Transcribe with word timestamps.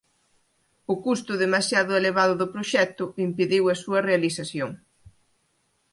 O 0.93 0.95
custo 1.05 1.33
demasiado 1.43 1.91
elevado 2.01 2.33
do 2.37 2.51
proxecto 2.53 3.03
impediu 3.27 3.63
a 3.67 3.75
súa 3.83 3.99
realización. 4.09 4.71